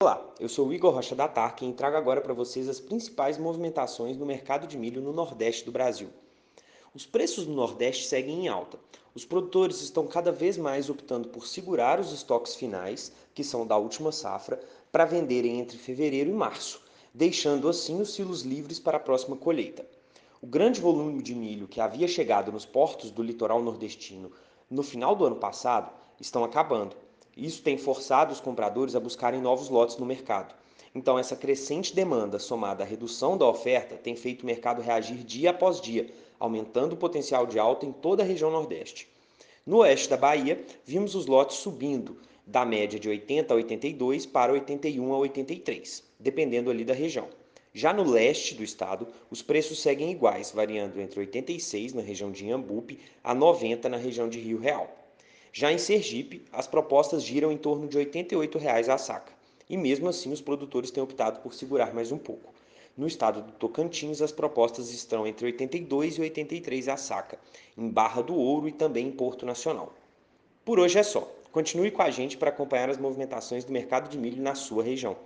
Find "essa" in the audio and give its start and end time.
31.18-31.36